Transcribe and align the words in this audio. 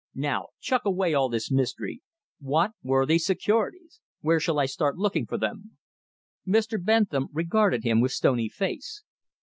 Now 0.15 0.47
chuck 0.59 0.83
away 0.85 1.13
all 1.13 1.29
this 1.29 1.51
mystery. 1.51 2.01
What 2.39 2.71
were 2.81 3.05
these 3.05 3.23
securities? 3.23 4.01
Where 4.21 4.39
shall 4.39 4.57
I 4.57 4.65
start 4.65 4.97
looking 4.97 5.27
for 5.27 5.37
them?" 5.37 5.77
Mr. 6.47 6.83
Bentham 6.83 7.27
regarded 7.31 7.83
him 7.83 8.01
with 8.01 8.11
stony 8.11 8.49
face. 8.49 9.03